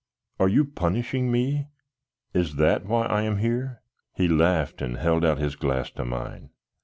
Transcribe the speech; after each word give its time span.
"Are 0.39 0.49
you 0.49 0.65
punishing 0.65 1.31
me? 1.31 1.67
Is 2.33 2.55
that 2.55 2.85
why 2.87 3.05
I 3.05 3.21
am 3.21 3.37
here?" 3.37 3.83
He 4.15 4.27
laughed 4.27 4.81
and 4.81 4.97
held 4.97 5.23
out 5.23 5.37
his 5.37 5.55
glass 5.55 5.91
to 5.91 6.03
mine. 6.03 6.49